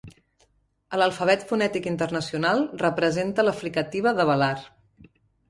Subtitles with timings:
[0.95, 4.51] A l'Alfabet Fonètic Internacional, representa la fricativa de velar.